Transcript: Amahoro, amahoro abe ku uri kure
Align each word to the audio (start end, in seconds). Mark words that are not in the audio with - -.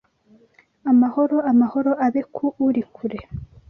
Amahoro, 0.91 1.37
amahoro 1.51 1.91
abe 2.05 2.21
ku 2.35 2.45
uri 2.67 2.83
kure 2.95 3.19